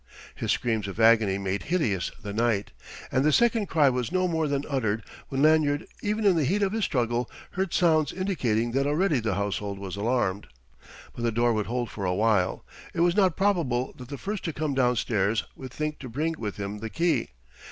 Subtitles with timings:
[0.33, 2.71] His screams of agony made hideous the night.
[3.11, 6.63] And the second cry was no more than uttered when Lanyard, even in the heat
[6.63, 10.47] of his struggle, heard sounds indicating that already the household was alarmed.
[11.13, 14.43] But the door would hold for a while; it was not probable that the first
[14.45, 17.29] to come downstairs would think to bring with him the key.